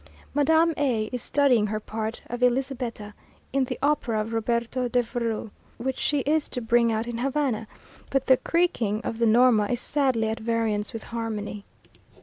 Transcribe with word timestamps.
Madame 0.33 0.73
A 0.77 1.11
is 1.13 1.21
studying 1.21 1.67
her 1.67 1.79
part 1.79 2.21
of 2.25 2.41
Elizabetta 2.41 3.13
in 3.53 3.65
the 3.65 3.77
opera 3.83 4.19
of 4.19 4.33
Roberto 4.33 4.87
Devereux, 4.87 5.51
which 5.77 5.99
she 5.99 6.21
is 6.21 6.49
to 6.49 6.59
bring 6.59 6.91
out 6.91 7.05
in 7.05 7.19
Havana, 7.19 7.67
but 8.09 8.25
the 8.25 8.37
creaking 8.37 9.01
of 9.03 9.19
the 9.19 9.27
Norma 9.27 9.67
is 9.67 9.79
sadly 9.79 10.27
at 10.27 10.39
variance 10.39 10.91
with 10.91 11.03
harmony. 11.03 11.65